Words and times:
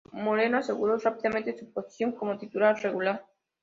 Moreno 0.13 0.57
aseguró 0.57 0.97
rápidamente 0.97 1.55
su 1.55 1.71
posición 1.71 2.13
como 2.13 2.35
titular 2.39 2.75
regular. 2.81 3.23